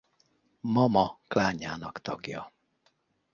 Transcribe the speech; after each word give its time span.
Ma-Ma 0.61 1.17
klánjának 1.27 2.01
tagja. 2.01 2.51